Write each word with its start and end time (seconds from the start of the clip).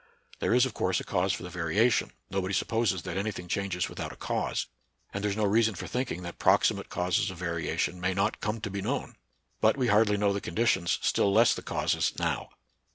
There 0.39 0.55
is 0.55 0.65
of 0.65 0.73
course 0.73 0.99
a 0.99 1.03
cause 1.03 1.31
for 1.31 1.43
the 1.43 1.51
variation. 1.51 2.11
Nobody 2.31 2.55
supposes 2.55 3.03
that 3.03 3.17
any 3.17 3.29
thing 3.31 3.47
changes 3.47 3.87
without 3.87 4.11
a 4.11 4.15
cause; 4.15 4.65
and 5.13 5.23
there 5.23 5.29
is 5.29 5.37
no 5.37 5.45
reason 5.45 5.75
for 5.75 5.85
thinking 5.85 6.23
that 6.23 6.39
proximate 6.39 6.89
causes 6.89 7.29
of 7.29 7.37
variation 7.37 8.01
may 8.01 8.15
not 8.15 8.41
come 8.41 8.61
to 8.61 8.71
be 8.71 8.81
known; 8.81 9.15
but 9.59 9.77
we 9.77 9.89
hardly 9.89 10.17
know 10.17 10.33
the 10.33 10.41
conditions, 10.41 10.97
still 11.03 11.31
less 11.31 11.53
the 11.53 11.61
causes 11.61 12.13
now. 12.17 12.49